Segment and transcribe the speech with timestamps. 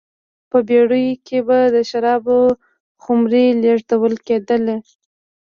[0.49, 2.39] په بېړیو کې به د شرابو
[3.03, 4.77] خُمرې لېږدول کېدلې